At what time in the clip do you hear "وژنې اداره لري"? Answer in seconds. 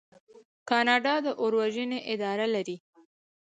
1.59-2.77